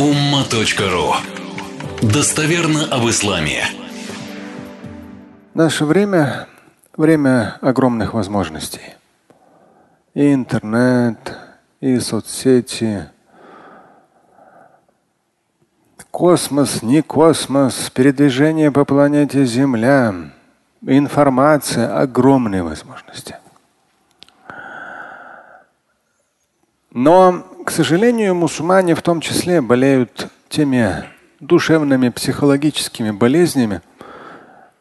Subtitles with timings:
[0.00, 1.12] umma.ru
[2.00, 3.64] Достоверно об исламе.
[5.52, 6.46] Наше время–
[6.96, 8.94] время огромных возможностей.
[10.14, 11.36] И интернет,
[11.82, 13.10] и соцсети,
[16.10, 20.14] космос, не космос, передвижение по планете Земля,
[20.80, 23.36] информация, огромные возможности.
[26.92, 31.04] Но, к сожалению, мусульмане в том числе болеют теми
[31.38, 33.80] душевными, психологическими болезнями,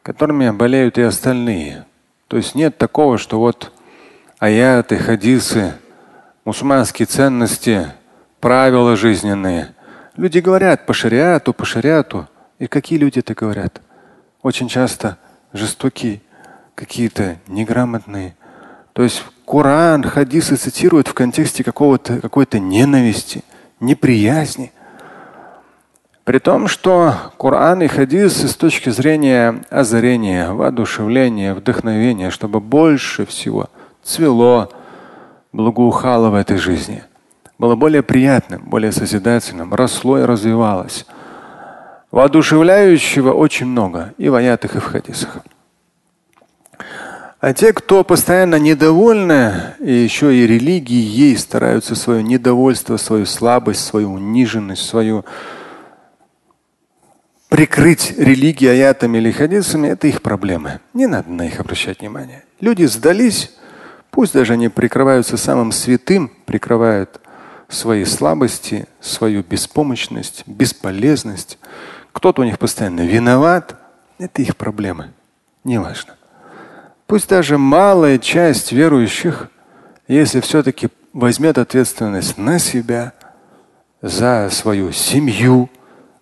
[0.02, 1.85] которыми болеют и остальные.
[2.27, 3.72] То есть нет такого, что вот
[4.40, 5.76] аяты, хадисы,
[6.45, 7.91] мусульманские ценности,
[8.40, 9.76] правила жизненные.
[10.16, 12.27] Люди говорят по шариату, по шариату.
[12.57, 13.82] И какие люди это говорят?
[14.41, 15.18] Очень часто
[15.54, 16.21] жестокие,
[16.76, 18.35] какие-то неграмотные.
[18.94, 23.44] То есть Коран, хадисы цитируют в контексте какого-то, какой-то ненависти,
[23.80, 24.71] неприязни.
[26.23, 33.71] При том, что Коран и хадисы с точки зрения озарения, воодушевления, вдохновения, чтобы больше всего
[34.04, 34.71] цвело,
[35.52, 37.04] благоухало в этой жизни,
[37.57, 41.07] было более приятным, более созидательным, росло и развивалось.
[42.12, 45.40] Воодушевляющего очень много и в аятах, и в хадисах.
[47.40, 53.85] А те, кто постоянно недовольны, и еще и религии ей стараются свое недовольство, свою слабость,
[53.85, 55.23] свою униженность, свою
[57.48, 60.81] прикрыть религией аятами или хадисами, это их проблемы.
[60.93, 62.43] Не надо на них обращать внимание.
[62.59, 63.55] Люди сдались,
[64.12, 67.22] пусть даже они прикрываются самым святым, прикрывают
[67.69, 71.57] свои слабости, свою беспомощность, бесполезность.
[72.12, 73.79] Кто-то у них постоянно виноват.
[74.18, 75.12] Это их проблемы.
[75.63, 76.19] Неважно.
[77.09, 79.50] Пусть даже малая часть верующих,
[80.07, 83.13] если все-таки возьмет ответственность на себя
[84.00, 85.72] за свою семью,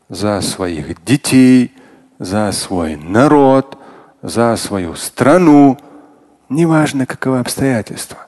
[0.08, 1.74] за своих детей,
[2.20, 3.78] за свой народ,
[4.22, 5.78] за свою страну,
[6.48, 8.20] неважно каковы обстоятельства.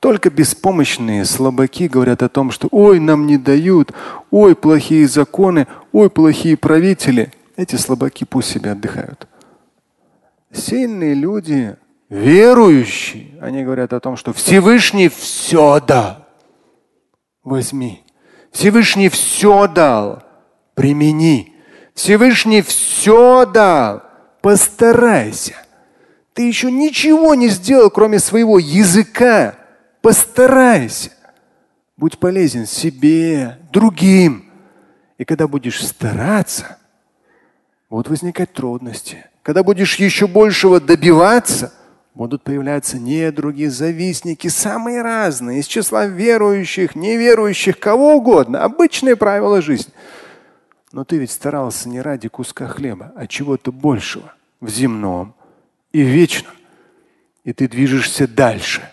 [0.00, 3.92] Только беспомощные слабаки говорят о том, что ой, нам не дают,
[4.32, 7.32] ой, плохие законы, ой, плохие правители.
[7.54, 9.28] Эти слабаки пусть себе отдыхают.
[10.52, 11.76] Сильные люди
[12.14, 16.26] верующие, они говорят о том, что Всевышний все дал.
[17.42, 18.02] Возьми.
[18.52, 20.22] Всевышний все дал.
[20.74, 21.54] Примени.
[21.94, 24.02] Всевышний все дал.
[24.40, 25.54] Постарайся.
[26.34, 29.56] Ты еще ничего не сделал, кроме своего языка.
[30.00, 31.10] Постарайся.
[31.96, 34.50] Будь полезен себе, другим.
[35.18, 36.78] И когда будешь стараться,
[37.88, 39.24] будут возникать трудности.
[39.42, 41.72] Когда будешь еще большего добиваться–
[42.14, 48.62] будут появляться недруги, завистники, самые разные, из числа верующих, неверующих, кого угодно.
[48.62, 49.92] Обычные правила жизни.
[50.92, 55.34] Но ты ведь старался не ради куска хлеба, а чего-то большего в земном
[55.92, 56.52] и вечном.
[57.42, 58.88] И ты движешься дальше.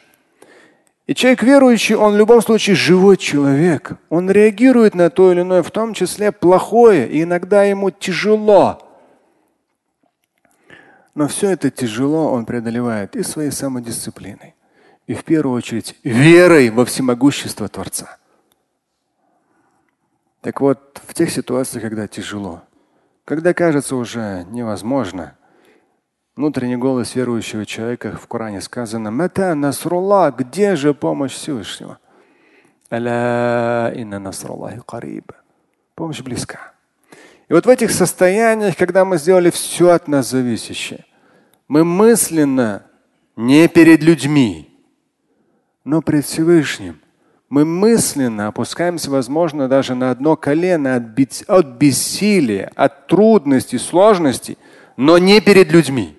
[1.06, 3.94] И человек верующий, он в любом случае живой человек.
[4.10, 8.91] Он реагирует на то или иное, в том числе плохое, и иногда ему тяжело.
[11.14, 14.56] Но все это тяжело он преодолевает и своей самодисциплиной,
[15.08, 18.18] и в первую очередь верой во всемогущество Творца.
[20.42, 22.64] Так вот, в тех ситуациях, когда тяжело,
[23.26, 25.38] когда кажется уже невозможно,
[26.36, 32.00] внутренний голос верующего человека в Коране сказано, Мата насрулла, где же помощь Всевышнего?
[35.96, 36.74] Помощь близка.
[37.52, 41.04] И вот в этих состояниях, когда мы сделали все от нас зависящее,
[41.68, 42.84] мы мысленно
[43.36, 44.70] не перед людьми,
[45.84, 47.02] но пред Всевышним.
[47.50, 51.04] Мы мысленно опускаемся, возможно, даже на одно колено от,
[51.50, 54.58] от бессилия, от трудностей, сложностей,
[54.96, 56.18] но не перед людьми.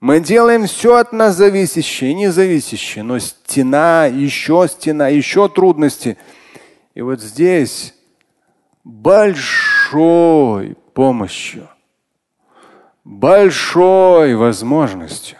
[0.00, 6.16] Мы делаем все от нас зависящее и независящее, но стена, еще стена, еще трудности.
[6.94, 7.94] И вот здесь
[8.84, 9.73] большой
[10.94, 11.68] помощью,
[13.04, 15.38] большой возможностью,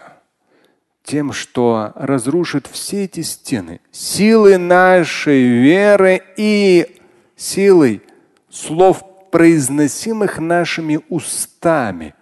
[1.03, 6.99] тем, что разрушит все эти стены, силы нашей веры и
[7.35, 8.01] силой
[8.49, 12.15] слов, произносимых нашими устами,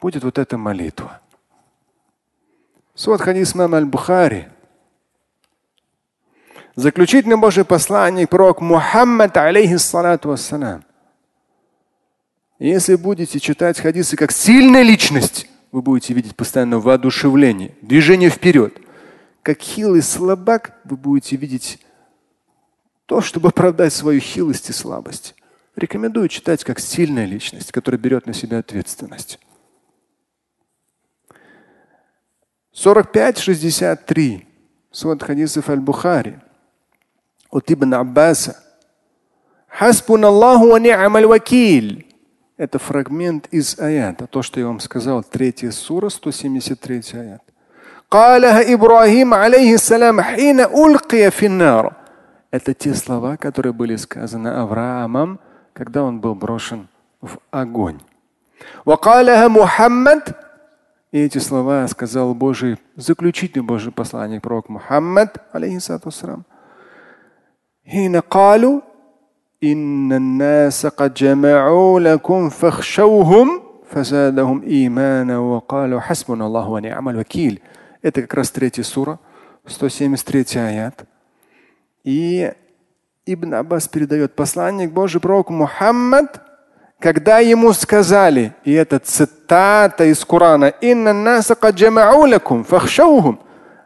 [0.00, 1.20] будет вот эта молитва.
[2.94, 4.48] Свод хадис аль-Бухари–
[6.76, 10.84] Заключительный Божий посланник, пророк Мухаммад, алейхиссалату вассалам.
[12.58, 18.78] Если будете читать хадисы как сильная личность, вы будете видеть постоянно воодушевление, движение вперед.
[19.42, 21.80] Как хилый слабак, вы будете видеть
[23.06, 25.34] то, чтобы оправдать свою хилость и слабость.
[25.74, 29.40] Рекомендую читать как сильная личность, которая берет на себя ответственность.
[32.72, 34.46] 45-63.
[34.92, 36.38] Свод хадисов Аль-Бухари.
[37.50, 38.62] От Ибн Аббаса.
[39.68, 42.13] Хасбун Аллаху ва ни'маль вакиль.
[42.57, 47.41] Это фрагмент из аята, то, что я вам сказал, третья сура, 173 аят.
[48.11, 51.93] قالها إبراهيم عليه السلام حين ألقي في النار.
[52.51, 55.39] Это те слова, которые были сказаны Авраамом,
[55.73, 56.87] когда он был брошен
[57.21, 57.99] в огонь.
[58.85, 60.35] وقالها محمد
[61.11, 66.45] и эти слова сказал Божий, заключительный Божий посланник, пророк Мухаммад, алейхиссату вассалам.
[67.85, 68.81] حين قالوا
[69.63, 77.59] إن الناس قد جمعوا لكم فاخشوهم فزادهم إيمانا وقالوا حسبنا الله ونعم الوكيل.
[78.01, 79.19] Это как раз третья сура,
[79.65, 81.05] 173 аят.
[82.03, 82.51] И
[83.25, 86.41] Ибн Аббас передает посланник Божий пророк Мухаммад,
[86.99, 90.73] когда ему сказали, и это цитата из Корана,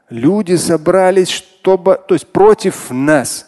[0.10, 3.47] люди собрались, чтобы, то есть против нас.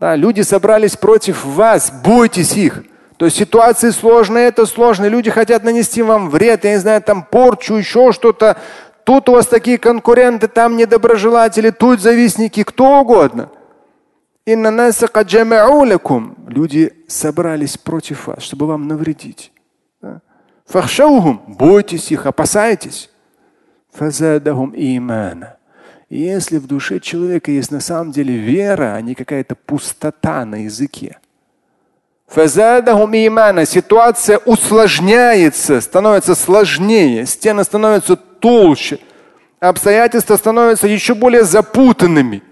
[0.00, 2.84] да, люди собрались против вас, бойтесь их.
[3.18, 5.06] То есть ситуация сложная, это сложно.
[5.06, 8.56] Люди хотят нанести вам вред, я не знаю, там порчу, еще что-то.
[9.04, 13.50] Тут у вас такие конкуренты, там недоброжелатели, тут завистники, кто угодно.
[16.48, 19.52] Люди собрались против вас, чтобы вам навредить.
[20.64, 23.10] Фахшаухум, бойтесь их, опасайтесь.
[23.92, 25.56] Фазадахум имана.
[26.09, 31.17] Если в душе человека есть на самом деле вера, а не какая-то пустота на языке.
[32.27, 33.65] Фазадахум имана.
[33.65, 38.99] Ситуация усложняется, становится сложнее, стены становятся толще,
[39.59, 42.43] обстоятельства становятся еще более запутанными.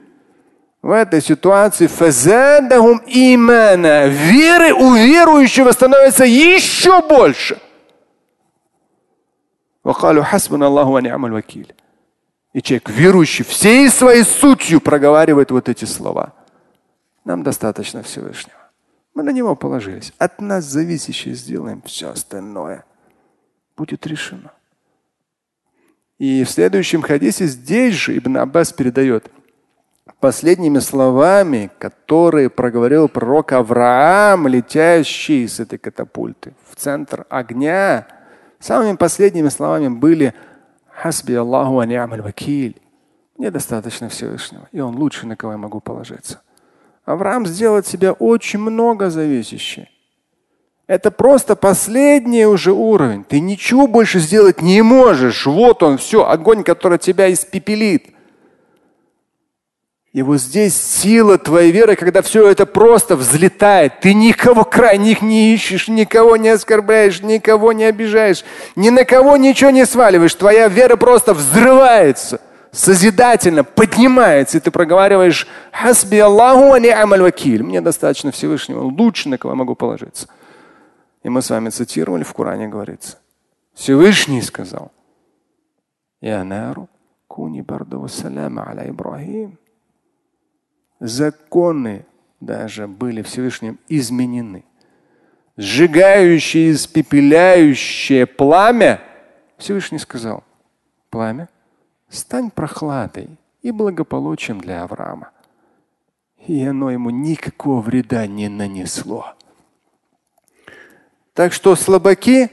[0.81, 4.07] В этой ситуации фазадахум имана.
[4.07, 7.57] Веры у верующего становится еще больше.
[9.83, 11.73] وقالوا حسبنا الله ونعم الوكيل.
[12.52, 16.32] и человек, верующий, всей своей сутью проговаривает вот эти слова.
[17.24, 18.56] Нам достаточно Всевышнего.
[19.14, 20.12] Мы на него положились.
[20.18, 22.84] От нас зависящее сделаем все остальное.
[23.76, 24.52] Будет решено.
[26.18, 29.30] И в следующем хадисе здесь же Ибн Аббас передает
[30.18, 38.08] последними словами, которые проговорил пророк Авраам, летящий с этой катапульты в центр огня.
[38.58, 40.32] Самыми последними словами были–
[41.00, 42.74] Хасби Аллаху аниамаль вакиль.
[43.36, 46.40] Мне достаточно Всевышнего, и он лучше, на кого я могу положиться.
[47.04, 49.88] Авраам сделал от себя очень много зависящее.
[50.88, 53.22] Это просто последний уже уровень.
[53.22, 55.46] Ты ничего больше сделать не можешь.
[55.46, 58.06] Вот он, все, огонь, который тебя испепелит.
[60.14, 64.00] И вот здесь сила твоей веры, когда все это просто взлетает.
[64.00, 68.42] Ты никого крайних не ищешь, никого не оскорбляешь, никого не обижаешь,
[68.74, 70.34] ни на кого ничего не сваливаешь.
[70.34, 72.40] Твоя вера просто взрывается,
[72.72, 74.56] созидательно поднимается.
[74.56, 77.62] И ты проговариваешь «Хасби Аллаху амаль вакиль».
[77.62, 80.26] Мне достаточно Всевышнего, лучше на кого могу положиться.
[81.22, 83.18] И мы с вами цитировали, в Коране говорится.
[83.74, 84.90] Всевышний сказал
[86.22, 86.88] «Я нару
[87.26, 89.58] куни барду вассаляма аля Ибрахим»
[91.00, 92.04] законы
[92.40, 94.64] даже были Всевышним изменены.
[95.56, 99.00] Сжигающее, испепеляющее пламя,
[99.56, 100.44] Всевышний сказал,
[101.10, 101.48] пламя,
[102.08, 103.28] стань прохладой
[103.62, 105.30] и благополучием для Авраама.
[106.46, 109.34] И оно ему никакого вреда не нанесло.
[111.34, 112.50] Так что слабаки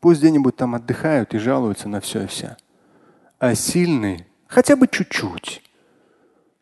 [0.00, 2.56] пусть где-нибудь там отдыхают и жалуются на все и вся.
[3.38, 5.62] А сильные хотя бы чуть-чуть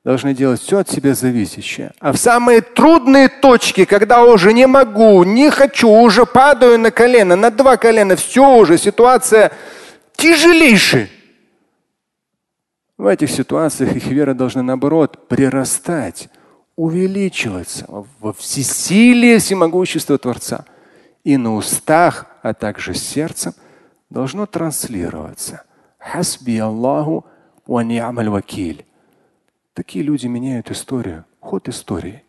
[0.06, 1.90] должны делать все от себя зависящее.
[1.98, 7.34] А в самые трудные точки, когда уже не могу, не хочу, уже падаю на колено,
[7.34, 9.50] на два колена, все уже, ситуация
[10.14, 11.08] тяжелейшая.
[12.96, 16.28] В этих ситуациях их вера должна наоборот прирастать,
[16.76, 17.86] увеличиваться
[18.20, 20.66] во всесилие всемогущества Творца.
[21.24, 23.54] И на устах, а также сердцем
[24.08, 25.64] должно транслироваться.
[25.98, 27.26] Хасби Аллаху
[27.66, 28.85] ва вакиль.
[29.76, 32.24] Такие люди меняют историю, ход истории.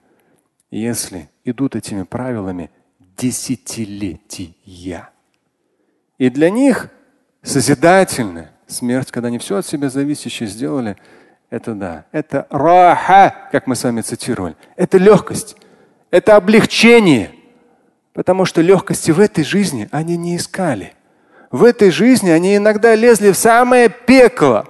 [0.69, 2.69] Если идут этими правилами
[3.15, 5.07] десятилетия.
[6.17, 6.89] И для них
[7.41, 10.97] созидательная смерть, когда они все от себя зависящее сделали,
[11.49, 14.57] это да, это раха, как мы с вами цитировали.
[14.75, 15.55] Это легкость,
[16.11, 17.31] это облегчение.
[18.11, 20.95] Потому что легкости в этой жизни они не искали.
[21.49, 24.67] В этой жизни они иногда лезли в самое пекло,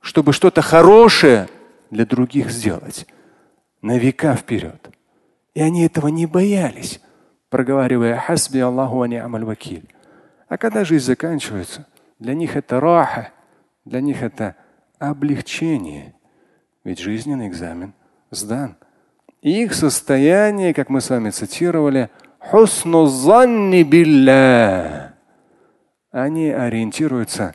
[0.00, 1.48] чтобы что-то хорошее
[1.90, 3.06] для других сделать
[3.82, 4.90] на века вперед.
[5.54, 7.00] И они этого не боялись.
[7.50, 9.88] проговаривая «Хасби Аллаху амаль вакиль».
[10.48, 11.86] А когда жизнь заканчивается,
[12.18, 13.30] для них это раха,
[13.84, 14.56] для них это
[14.98, 16.14] облегчение.
[16.84, 17.94] Ведь жизненный экзамен
[18.30, 18.76] сдан.
[19.40, 22.10] И их состояние, как мы с вами цитировали.
[26.10, 27.54] Они ориентируются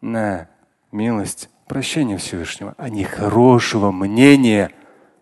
[0.00, 0.48] на
[0.92, 4.70] милость, прощение Всевышнего, а не хорошего мнения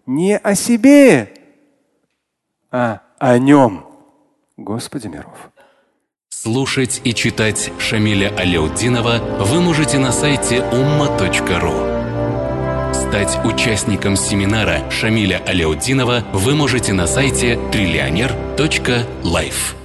[0.07, 1.35] не о себе,
[2.71, 3.87] а о нем,
[4.57, 5.51] Господи миров.
[6.29, 11.97] Слушать и читать Шамиля Аляутдинова вы можете на сайте umma.ru.
[12.95, 19.76] Стать участником семинара Шамиля Аляутдинова вы можете на сайте триллионер.life.